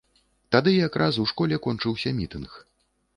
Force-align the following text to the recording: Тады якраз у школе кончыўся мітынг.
Тады 0.53 0.71
якраз 0.77 1.19
у 1.23 1.25
школе 1.31 1.59
кончыўся 1.65 2.15
мітынг. 2.21 2.57